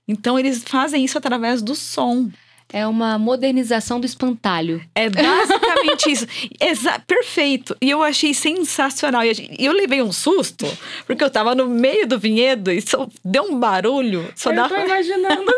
Então, 0.06 0.38
eles 0.38 0.62
fazem 0.62 1.04
isso 1.04 1.18
através 1.18 1.60
do 1.62 1.74
som. 1.74 2.30
É 2.72 2.86
uma 2.86 3.18
modernização 3.18 4.00
do 4.00 4.06
espantalho. 4.06 4.82
É 4.94 5.08
basicamente 5.08 6.10
isso. 6.10 6.26
Exa 6.60 6.98
perfeito. 7.06 7.76
E 7.80 7.90
eu 7.90 8.02
achei 8.02 8.34
sensacional. 8.34 9.22
E 9.24 9.30
a 9.30 9.34
eu 9.58 9.72
levei 9.72 10.02
um 10.02 10.12
susto, 10.12 10.66
porque 11.06 11.22
eu 11.22 11.30
tava 11.30 11.54
no 11.54 11.68
meio 11.68 12.06
do 12.06 12.18
vinhedo 12.18 12.70
e 12.72 12.80
só 12.80 13.06
deu 13.24 13.44
um 13.44 13.58
barulho. 13.58 14.30
Só 14.34 14.52
dava... 14.52 14.78
imaginando 14.80 15.44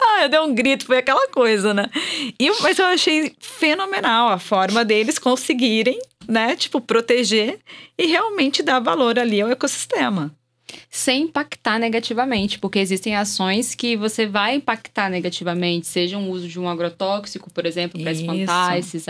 Ah, 0.00 0.24
eu 0.24 0.28
dei 0.28 0.40
um 0.40 0.54
grito, 0.54 0.86
foi 0.86 0.98
aquela 0.98 1.28
coisa, 1.28 1.72
né? 1.72 1.86
E, 2.38 2.46
eu- 2.46 2.56
mas 2.60 2.78
eu 2.78 2.86
achei 2.86 3.32
fenomenal 3.40 4.28
a 4.28 4.38
forma 4.38 4.84
deles 4.84 5.18
conseguirem, 5.18 5.98
né? 6.28 6.54
Tipo, 6.56 6.80
proteger 6.80 7.58
e 7.98 8.06
realmente 8.06 8.62
dar 8.62 8.80
valor 8.80 9.18
ali 9.18 9.40
ao 9.40 9.50
ecossistema. 9.50 10.34
Sem 10.90 11.22
impactar 11.22 11.78
negativamente, 11.78 12.58
porque 12.58 12.78
existem 12.78 13.14
ações 13.16 13.74
que 13.74 13.96
você 13.96 14.26
vai 14.26 14.54
impactar 14.56 15.08
negativamente, 15.10 15.86
seja 15.86 16.18
o 16.18 16.30
uso 16.30 16.48
de 16.48 16.58
um 16.60 16.68
agrotóxico, 16.68 17.50
por 17.50 17.66
exemplo, 17.66 18.00
para 18.00 18.12
espantar 18.12 18.70
esses, 18.78 19.06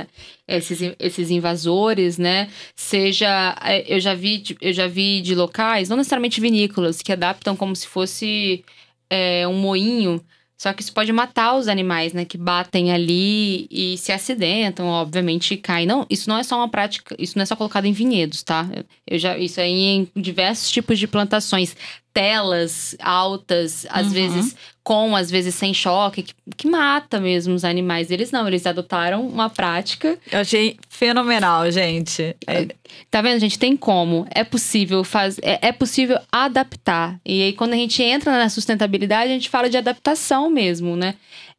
esses, 0.47 0.95
esses 0.99 1.31
invasores, 1.31 2.19
né? 2.19 2.49
Seja, 2.77 3.57
eh, 3.65 3.85
eu 3.89 4.01
já 4.01 4.15
vi, 4.15 4.39
de- 4.39 4.57
eu 4.61 4.73
já 4.73 4.87
vi 4.87 5.21
de 5.21 5.35
locais, 5.35 5.89
não 5.89 5.97
necessariamente 5.97 6.41
vinícolas, 6.41 7.01
que 7.03 7.13
adaptam 7.13 7.57
como 7.57 7.75
se 7.75 7.87
fosse 7.87 8.65
eh, 9.11 9.47
um 9.49 9.55
moinho. 9.55 10.23
Só 10.57 10.73
que 10.73 10.83
isso 10.83 10.93
pode 10.93 11.13
matar 11.13 11.57
os 11.57 11.69
animais, 11.69 12.13
né? 12.13 12.25
Que 12.25 12.39
batem 12.39 12.93
ali 12.93 13.67
e 13.71 13.99
se 13.99 14.13
acidentam, 14.13 14.87
obviamente 14.87 15.57
caem. 15.57 15.87
Não, 15.87 16.07
isso 16.09 16.29
não 16.29 16.39
é 16.39 16.43
só 16.43 16.57
uma 16.57 16.69
prática, 16.69 17.15
isso 17.19 17.37
não 17.37 17.43
é 17.43 17.47
só 17.47 17.57
colocado 17.57 17.87
em 17.87 17.93
vinhedos, 17.93 18.43
tá? 18.43 18.69
Eu 19.07 19.19
já, 19.19 19.37
isso 19.37 19.61
aí 19.61 19.73
em 19.73 20.09
diversos 20.17 20.71
tipos 20.71 20.99
de 20.99 21.07
plantações. 21.07 21.77
Telas 22.15 22.97
altas, 23.03 23.87
às 23.91 24.07
Uhum. 24.07 24.13
vezes 24.13 24.57
com, 24.85 25.17
às 25.17 25.31
vezes 25.31 25.55
sem 25.55 25.73
choque, 25.75 26.23
que, 26.23 26.35
que 26.59 26.69
mata 26.69 27.19
mesmo 27.19 27.55
os 27.55 27.65
animais. 27.65 28.11
Eles 28.11 28.31
não, 28.31 28.47
eles 28.47 28.67
adotaram 28.67 29.27
uma 29.27 29.49
prática. 29.51 30.19
Eu 30.31 30.41
achei 30.41 30.77
fenomenal, 30.89 31.71
gente. 31.71 32.37
É, 32.47 32.69
Tá 33.11 33.21
vendo, 33.23 33.41
gente? 33.41 33.59
Tem 33.59 33.77
como. 33.77 34.27
É 34.31 34.45
possível 34.45 35.03
fazer. 35.03 35.41
É, 35.45 35.59
é 35.69 35.73
possível 35.73 36.19
adaptar. 36.31 37.19
E 37.25 37.43
aí, 37.43 37.53
quando 37.53 37.73
a 37.73 37.77
gente 37.77 38.01
entra 38.03 38.31
na 38.31 38.49
sustentabilidade, 38.49 39.31
a 39.31 39.35
gente 39.35 39.49
fala 39.51 39.69
de 39.69 39.77
adaptação 39.77 40.49
mesmo, 40.51 40.95
né? 40.97 41.15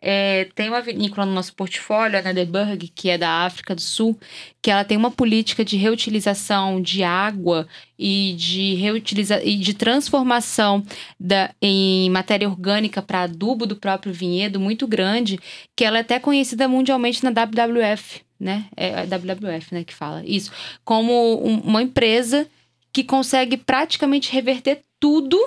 É, 0.07 0.47
tem 0.53 0.69
uma 0.69 0.81
vinícola 0.81 1.25
no 1.25 1.33
nosso 1.33 1.55
portfólio, 1.55 2.19
a 2.19 2.21
Nadeburg, 2.21 2.89
que 2.89 3.09
é 3.09 3.17
da 3.17 3.43
África 3.43 3.73
do 3.73 3.81
Sul, 3.81 4.15
que 4.61 4.69
ela 4.69 4.83
tem 4.83 4.95
uma 4.95 5.09
política 5.09 5.65
de 5.65 5.77
reutilização 5.77 6.79
de 6.79 7.01
água 7.03 7.67
e 7.97 8.35
de 8.37 8.75
reutiliza 8.75 9.43
e 9.43 9.55
de 9.57 9.73
transformação 9.73 10.85
da, 11.19 11.49
em 11.59 12.07
matéria 12.11 12.47
orgânica 12.47 13.01
para 13.01 13.23
adubo 13.23 13.65
do 13.65 13.75
próprio 13.75 14.13
vinhedo 14.13 14.59
muito 14.59 14.85
grande, 14.85 15.39
que 15.75 15.83
ela 15.83 15.97
é 15.97 16.01
até 16.01 16.19
conhecida 16.19 16.67
mundialmente 16.67 17.23
na 17.23 17.31
WWF, 17.31 18.21
né? 18.39 18.65
É 18.77 18.99
a 18.99 19.05
WWF, 19.05 19.73
né, 19.73 19.83
que 19.83 19.93
fala 19.93 20.21
isso, 20.23 20.51
como 20.83 21.43
um- 21.43 21.61
uma 21.61 21.81
empresa 21.81 22.47
que 22.93 23.03
consegue 23.03 23.57
praticamente 23.57 24.31
reverter 24.31 24.81
tudo 24.99 25.39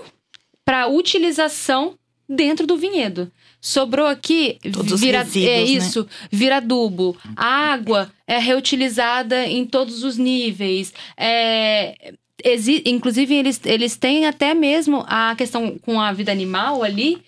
para 0.65 0.89
utilização 0.89 1.95
dentro 2.29 2.67
do 2.67 2.77
vinhedo. 2.77 3.31
Sobrou 3.61 4.07
aqui, 4.07 4.59
Todos 4.73 4.93
os 4.93 5.01
vira, 5.01 5.23
resíduos, 5.23 5.51
é 5.53 5.57
né? 5.59 5.63
isso, 5.65 6.07
vira 6.31 6.57
adubo. 6.59 7.17
A 7.35 7.73
água 7.73 8.11
é 8.27 8.39
reutilizada 8.39 9.47
em 9.47 9.65
todos 9.65 10.05
os 10.05 10.17
níveis. 10.17 10.93
É, 11.17 12.13
exi- 12.45 12.83
inclusive, 12.87 13.35
eles, 13.35 13.61
eles 13.65 13.97
têm 13.97 14.27
até 14.27 14.55
mesmo 14.55 15.05
a 15.09 15.35
questão 15.37 15.77
com 15.79 16.01
a 16.01 16.13
vida 16.13 16.31
animal 16.31 16.83
ali, 16.85 17.19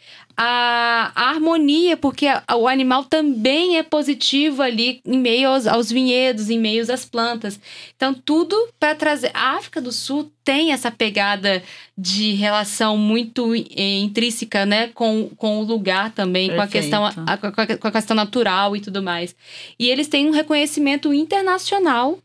a, 0.43 1.13
a 1.15 1.29
harmonia, 1.29 1.99
porque 1.99 2.27
a- 2.27 2.43
o 2.57 2.67
animal 2.67 3.05
também 3.05 3.77
é 3.77 3.83
positivo 3.83 4.63
ali 4.63 4.99
em 5.05 5.19
meio 5.19 5.51
aos, 5.51 5.67
aos 5.67 5.93
vinhedos, 5.93 6.49
em 6.49 6.59
meio 6.59 6.91
às 6.91 7.05
plantas. 7.05 7.61
Então, 7.95 8.15
tudo 8.15 8.57
para 8.79 8.95
trazer. 8.95 9.31
A 9.35 9.57
África 9.57 9.83
do 9.83 9.93
Sul 9.93 10.33
tem 10.43 10.73
essa 10.73 10.91
pegada 10.91 11.63
de 11.97 12.33
relação 12.33 12.97
muito 12.97 13.55
eh, 13.55 13.99
intrínseca, 13.99 14.65
né, 14.65 14.89
com, 14.95 15.29
com 15.37 15.61
o 15.61 15.63
lugar 15.63 16.11
também, 16.13 16.49
com 16.49 16.63
a, 16.63 16.67
questão, 16.67 17.05
a, 17.05 17.37
com 17.77 17.89
a 17.89 17.93
questão 17.93 18.17
natural 18.17 18.75
e 18.75 18.81
tudo 18.81 19.03
mais. 19.03 19.37
E 19.79 19.91
eles 19.91 20.09
têm 20.09 20.27
um 20.27 20.33
reconhecimento 20.33 21.13
internacional. 21.13 22.19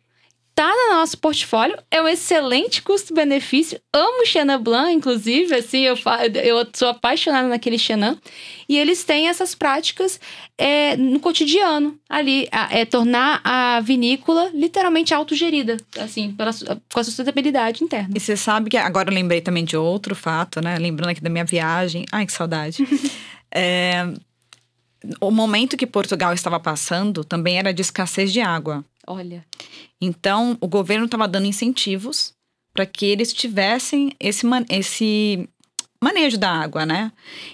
Tá 0.55 0.71
no 0.73 0.95
nosso 0.95 1.17
portfólio, 1.17 1.77
é 1.91 2.01
um 2.01 2.07
excelente 2.07 2.81
custo-benefício. 2.81 3.77
Amo 3.93 4.25
Chenin 4.25 4.57
Blanc, 4.57 4.93
inclusive, 4.93 5.53
assim, 5.53 5.81
eu, 5.81 5.95
eu 6.41 6.65
sou 6.73 6.87
apaixonada 6.87 7.45
naquele 7.49 7.77
Chenin. 7.77 8.17
E 8.69 8.77
eles 8.77 9.03
têm 9.03 9.27
essas 9.27 9.53
práticas 9.53 10.17
é, 10.57 10.95
no 10.95 11.19
cotidiano, 11.19 11.99
ali, 12.09 12.47
a- 12.53 12.69
é 12.71 12.85
tornar 12.85 13.41
a 13.43 13.81
vinícola 13.81 14.49
literalmente 14.53 15.13
autogerida, 15.13 15.75
assim, 15.99 16.31
pela, 16.31 16.51
com 16.93 16.99
a 17.01 17.03
sustentabilidade 17.03 17.83
interna. 17.83 18.13
E 18.15 18.19
você 18.21 18.37
sabe 18.37 18.69
que 18.69 18.77
agora 18.77 19.09
eu 19.09 19.13
lembrei 19.13 19.41
também 19.41 19.65
de 19.65 19.75
outro 19.75 20.15
fato, 20.15 20.61
né? 20.61 20.77
Lembrando 20.79 21.09
aqui 21.09 21.19
da 21.21 21.29
minha 21.29 21.43
viagem. 21.43 22.05
Ai, 22.13 22.25
que 22.25 22.31
saudade. 22.31 22.77
É, 23.57 24.11
o 25.21 25.31
momento 25.31 25.77
que 25.77 25.87
Portugal 25.87 26.33
estava 26.33 26.59
passando 26.59 27.23
também 27.23 27.57
era 27.57 27.73
de 27.73 27.81
escassez 27.81 28.33
de 28.33 28.41
água. 28.41 28.83
Olha, 29.07 29.45
Então, 30.01 30.57
o 30.61 30.67
governo 30.67 31.05
estava 31.05 31.27
dando 31.27 31.45
incentivos 31.45 32.33
para 32.73 32.85
que 32.85 33.05
eles 33.05 33.33
tivessem 33.33 34.11
esse, 34.19 34.45
esse 34.69 35.49
manejo 36.03 36.37
da 36.37 36.51
água, 36.51 36.85
né? 36.85 37.11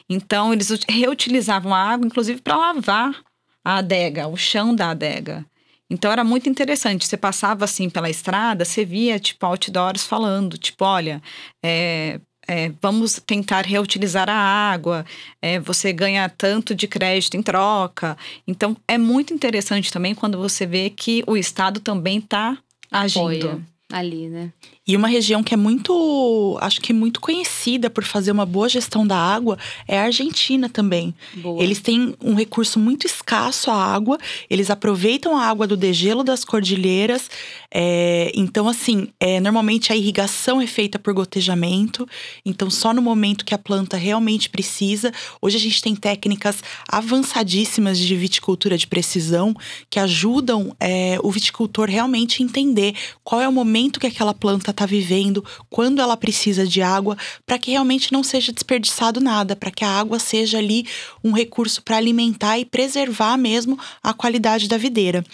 Então, 0.10 0.52
eles 0.54 0.70
ut- 0.70 0.86
reutilizavam 0.90 1.74
a 1.74 1.80
água, 1.80 2.08
inclusive, 2.08 2.42
para 2.42 2.58
lavar 2.58 3.22
a 3.64 3.78
adega, 3.78 4.28
o 4.28 4.36
chão 4.36 4.74
da 4.74 4.90
adega. 4.92 5.46
Então, 5.90 6.12
era 6.12 6.24
muito 6.24 6.50
interessante. 6.50 7.06
Você 7.06 7.18
passava, 7.18 7.66
assim, 7.66 7.90
pela 7.90 8.10
estrada, 8.10 8.66
você 8.66 8.84
via, 8.86 9.20
tipo, 9.20 9.46
outdoors 9.46 10.06
falando, 10.08 10.58
tipo, 10.58 10.86
olha, 10.86 11.22
é, 11.64 12.20
é, 12.52 12.70
vamos 12.82 13.18
tentar 13.26 13.66
reutilizar 13.66 14.30
a 14.30 14.34
água, 14.34 15.06
é, 15.42 15.58
você 15.58 15.94
ganha 15.94 16.28
tanto 16.28 16.76
de 16.76 16.86
crédito 16.86 17.38
em 17.38 17.42
troca. 17.42 18.18
Então, 18.46 18.76
é 18.86 18.98
muito 18.98 19.34
interessante 19.34 19.90
também 19.90 20.14
quando 20.14 20.38
você 20.38 20.66
vê 20.66 20.90
que 20.90 21.24
o 21.26 21.38
Estado 21.38 21.80
também 21.80 22.18
está 22.18 22.58
agindo. 22.92 23.22
apoia 23.22 23.72
ali, 23.92 24.28
né? 24.28 24.52
E 24.88 24.96
uma 24.96 25.08
região 25.08 25.44
que 25.44 25.54
é 25.54 25.58
muito, 25.58 26.58
acho 26.60 26.82
que 26.82 26.92
muito 26.92 27.22
conhecida 27.22 27.90
por 27.90 28.04
fazer 28.04 28.32
uma 28.32 28.46
boa 28.46 28.68
gestão 28.68 29.06
da 29.06 29.16
água 29.16 29.58
é 29.88 30.00
a 30.00 30.04
Argentina 30.04 30.68
também. 30.68 31.14
Boa. 31.36 31.64
Eles 31.64 31.80
têm 31.80 32.16
um 32.22 32.34
recurso 32.34 32.80
muito 32.80 33.06
escasso 33.06 33.70
a 33.70 33.76
água, 33.76 34.18
eles 34.50 34.70
aproveitam 34.70 35.38
a 35.38 35.46
água 35.46 35.68
do 35.68 35.78
degelo 35.78 36.24
das 36.24 36.44
cordilheiras. 36.44 37.30
é, 37.74 38.32
então, 38.34 38.68
assim, 38.68 39.10
é, 39.20 39.40
normalmente 39.40 39.94
a 39.94 39.96
irrigação 39.96 40.60
é 40.60 40.68
feita 40.68 40.98
por 40.98 41.14
gotejamento, 41.14 42.08
então 42.46 42.70
só 42.70 42.94
no 42.94 43.02
momento 43.02 43.46
que 43.46 43.54
a 43.54 43.58
planta 43.58 43.98
realmente 43.98 44.50
precisa. 44.50 45.14
Hoje 45.42 45.58
a 45.58 45.60
gente 45.60 45.82
tem 45.82 45.96
técnicas 45.96 46.64
avançadíssimas 46.88 47.98
de 47.98 48.16
viticultura 48.16 48.78
de 48.78 48.88
precisão 48.88 49.56
que 49.90 50.00
ajudam 50.00 50.76
é, 50.80 51.18
o 51.24 51.32
viticultor 51.32 51.88
realmente 51.90 52.42
a 52.42 52.46
entender 52.46 52.96
qual 53.24 53.42
é 53.42 53.48
o 53.48 53.52
momento 53.52 53.81
momento 53.82 54.00
que 54.00 54.08
aquela 54.08 54.34
planta 54.34 54.70
está 54.70 54.86
vivendo, 54.86 55.44
quando 55.70 56.02
ela 56.02 56.16
precisa 56.16 56.68
de 56.68 56.82
água, 56.82 57.18
para 57.46 57.58
que 57.58 57.72
realmente 57.72 58.14
não 58.14 58.24
seja 58.24 58.52
desperdiçado 58.52 59.20
nada, 59.20 59.56
para 59.56 59.72
que 59.72 59.84
a 59.84 59.90
água 59.90 60.20
seja 60.20 60.60
ali 60.60 60.86
um 61.24 61.32
recurso 61.32 61.82
para 61.82 61.98
alimentar 61.98 62.60
e 62.60 62.66
preservar 62.66 63.38
mesmo 63.38 63.80
a 64.04 64.14
qualidade 64.14 64.68
da 64.68 64.78
videira. 64.78 65.26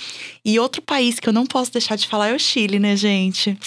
E 0.46 0.58
outro 0.60 0.82
país 0.82 1.20
que 1.20 1.28
eu 1.28 1.34
não 1.34 1.46
posso 1.46 1.74
deixar 1.74 1.98
de 1.98 2.08
falar 2.08 2.30
é 2.30 2.36
o 2.36 2.40
Chile, 2.40 2.80
né, 2.80 2.96
gente? 2.96 3.58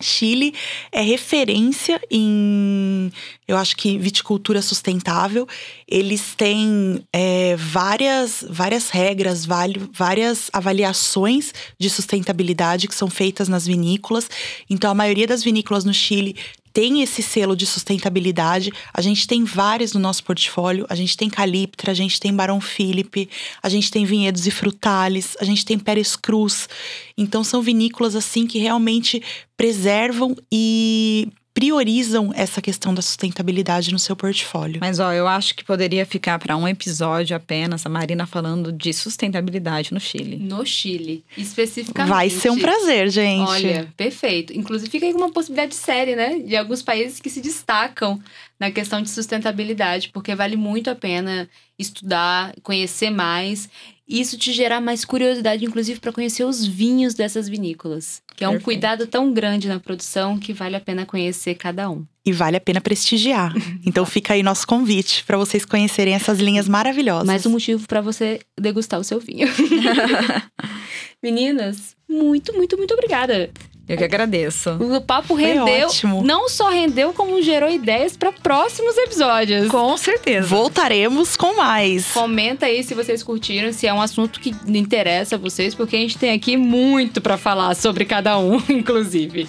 Chile 0.00 0.54
é 0.92 1.00
referência 1.00 2.00
em, 2.10 3.10
eu 3.46 3.56
acho 3.56 3.76
que 3.76 3.98
viticultura 3.98 4.62
sustentável. 4.62 5.46
Eles 5.86 6.34
têm 6.36 7.04
é, 7.12 7.56
várias, 7.56 8.44
várias 8.48 8.90
regras, 8.90 9.46
várias 9.92 10.50
avaliações 10.52 11.52
de 11.78 11.90
sustentabilidade 11.90 12.88
que 12.88 12.94
são 12.94 13.08
feitas 13.08 13.48
nas 13.48 13.66
vinícolas. 13.66 14.28
Então, 14.68 14.90
a 14.90 14.94
maioria 14.94 15.26
das 15.26 15.42
vinícolas 15.42 15.84
no 15.84 15.94
Chile 15.94 16.36
tem 16.78 17.02
esse 17.02 17.24
selo 17.24 17.56
de 17.56 17.66
sustentabilidade. 17.66 18.72
A 18.94 19.00
gente 19.00 19.26
tem 19.26 19.42
vários 19.42 19.94
no 19.94 19.98
nosso 19.98 20.22
portfólio. 20.22 20.86
A 20.88 20.94
gente 20.94 21.16
tem 21.16 21.28
Caliptra, 21.28 21.90
a 21.90 21.94
gente 21.94 22.20
tem 22.20 22.32
Barão 22.32 22.60
Philippe, 22.60 23.28
a 23.60 23.68
gente 23.68 23.90
tem 23.90 24.04
Vinhedos 24.04 24.46
e 24.46 24.50
Frutales, 24.52 25.36
a 25.40 25.44
gente 25.44 25.64
tem 25.64 25.76
Pérez 25.76 26.14
Cruz. 26.14 26.68
Então 27.16 27.42
são 27.42 27.60
vinícolas 27.62 28.14
assim 28.14 28.46
que 28.46 28.60
realmente 28.60 29.20
preservam 29.56 30.36
e 30.52 31.32
priorizam 31.58 32.30
essa 32.36 32.62
questão 32.62 32.94
da 32.94 33.02
sustentabilidade 33.02 33.90
no 33.90 33.98
seu 33.98 34.14
portfólio. 34.14 34.78
Mas 34.80 35.00
ó, 35.00 35.12
eu 35.12 35.26
acho 35.26 35.56
que 35.56 35.64
poderia 35.64 36.06
ficar 36.06 36.38
para 36.38 36.56
um 36.56 36.68
episódio 36.68 37.36
apenas 37.36 37.84
a 37.84 37.88
Marina 37.88 38.28
falando 38.28 38.70
de 38.70 38.92
sustentabilidade 38.92 39.92
no 39.92 39.98
Chile. 39.98 40.36
No 40.36 40.64
Chile, 40.64 41.24
especificamente. 41.36 42.14
Vai 42.14 42.30
ser 42.30 42.50
um 42.50 42.58
prazer, 42.60 43.10
gente. 43.10 43.48
Olha, 43.48 43.92
perfeito. 43.96 44.56
Inclusive 44.56 44.88
fica 44.88 45.04
aí 45.04 45.12
uma 45.12 45.32
possibilidade 45.32 45.70
de 45.70 45.78
série, 45.78 46.14
né, 46.14 46.38
de 46.38 46.56
alguns 46.56 46.80
países 46.80 47.18
que 47.18 47.28
se 47.28 47.40
destacam 47.40 48.22
na 48.60 48.70
questão 48.70 49.02
de 49.02 49.10
sustentabilidade, 49.10 50.10
porque 50.10 50.36
vale 50.36 50.56
muito 50.56 50.88
a 50.90 50.94
pena 50.94 51.50
estudar, 51.76 52.54
conhecer 52.62 53.10
mais 53.10 53.68
isso 54.08 54.38
te 54.38 54.52
gerar 54.52 54.80
mais 54.80 55.04
curiosidade, 55.04 55.64
inclusive, 55.64 56.00
para 56.00 56.12
conhecer 56.12 56.44
os 56.44 56.66
vinhos 56.66 57.12
dessas 57.12 57.48
vinícolas. 57.48 58.22
Que 58.34 58.44
é 58.44 58.48
um 58.48 58.52
Perfeito. 58.52 58.64
cuidado 58.64 59.06
tão 59.06 59.32
grande 59.32 59.68
na 59.68 59.78
produção 59.78 60.38
que 60.38 60.52
vale 60.52 60.76
a 60.76 60.80
pena 60.80 61.04
conhecer 61.04 61.54
cada 61.56 61.90
um. 61.90 62.06
E 62.24 62.32
vale 62.32 62.56
a 62.56 62.60
pena 62.60 62.80
prestigiar. 62.80 63.52
então 63.84 64.06
fica 64.06 64.32
aí 64.32 64.42
nosso 64.42 64.66
convite 64.66 65.24
para 65.24 65.36
vocês 65.36 65.64
conhecerem 65.64 66.14
essas 66.14 66.38
linhas 66.38 66.68
maravilhosas. 66.68 67.26
Mais 67.26 67.44
um 67.44 67.50
motivo 67.50 67.86
para 67.86 68.00
você 68.00 68.40
degustar 68.58 68.98
o 68.98 69.04
seu 69.04 69.20
vinho. 69.20 69.48
Meninas, 71.22 71.96
muito, 72.08 72.54
muito, 72.54 72.78
muito 72.78 72.94
obrigada. 72.94 73.50
Eu 73.88 73.96
que 73.96 74.04
agradeço. 74.04 74.72
O 74.72 75.00
papo 75.00 75.34
rendeu. 75.34 75.86
Ótimo. 75.86 76.22
Não 76.22 76.48
só 76.48 76.68
rendeu, 76.68 77.14
como 77.14 77.40
gerou 77.40 77.70
ideias 77.70 78.16
para 78.16 78.30
próximos 78.30 78.96
episódios. 78.98 79.68
Com 79.68 79.96
certeza. 79.96 80.46
Voltaremos 80.46 81.36
com 81.36 81.56
mais. 81.56 82.12
Comenta 82.12 82.66
aí 82.66 82.84
se 82.84 82.94
vocês 82.94 83.22
curtiram, 83.22 83.72
se 83.72 83.86
é 83.86 83.94
um 83.94 84.02
assunto 84.02 84.40
que 84.40 84.54
interessa 84.66 85.36
a 85.36 85.38
vocês, 85.38 85.74
porque 85.74 85.96
a 85.96 86.00
gente 86.00 86.18
tem 86.18 86.32
aqui 86.32 86.56
muito 86.56 87.20
para 87.20 87.38
falar 87.38 87.74
sobre 87.74 88.04
cada 88.04 88.38
um, 88.38 88.62
inclusive. 88.68 89.48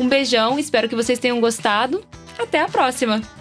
Um 0.00 0.08
beijão, 0.08 0.58
espero 0.58 0.88
que 0.88 0.96
vocês 0.96 1.18
tenham 1.18 1.40
gostado. 1.40 2.02
Até 2.38 2.60
a 2.60 2.68
próxima! 2.68 3.35